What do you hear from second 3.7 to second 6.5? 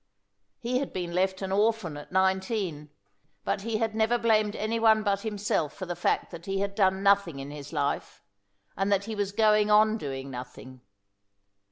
had never blamed any one but himself for the fact that